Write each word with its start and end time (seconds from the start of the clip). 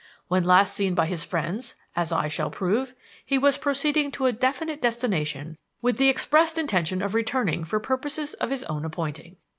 When 0.29 0.43
last 0.43 0.73
seen 0.73 0.95
by 0.95 1.05
his 1.05 1.23
friends, 1.23 1.75
as 1.95 2.11
I 2.11 2.27
shall 2.27 2.49
prove, 2.49 2.95
he 3.23 3.37
was 3.37 3.59
proceeding 3.59 4.11
to 4.13 4.25
a 4.25 4.31
definite 4.31 4.81
destination 4.81 5.59
with 5.79 5.97
the 5.99 6.09
expressed 6.09 6.57
intention 6.57 7.03
of 7.03 7.13
returning 7.13 7.63
for 7.65 7.79
purposes 7.79 8.33
of 8.33 8.49
his 8.49 8.63
own 8.63 8.83
appointing. 8.83 9.35